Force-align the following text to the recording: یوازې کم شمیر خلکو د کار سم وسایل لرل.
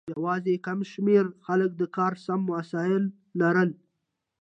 یوازې 0.13 0.53
کم 0.65 0.79
شمیر 0.91 1.25
خلکو 1.45 1.75
د 1.81 1.83
کار 1.95 2.13
سم 2.25 2.41
وسایل 2.55 3.03
لرل. 3.39 3.69